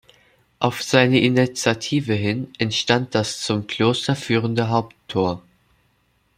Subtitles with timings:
[0.57, 5.43] Auf seine Initiative hin entstand das zum Kloster führende Haupttor.